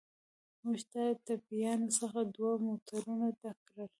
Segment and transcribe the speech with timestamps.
[0.63, 3.89] موږ له ټپیانو څخه دوه موټرونه ډک کړل.